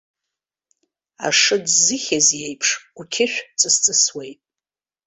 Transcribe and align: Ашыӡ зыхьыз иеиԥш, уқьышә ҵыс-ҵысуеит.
Ашыӡ 1.27 1.65
зыхьыз 1.83 2.27
иеиԥш, 2.39 2.69
уқьышә 2.99 3.37
ҵыс-ҵысуеит. 3.59 4.39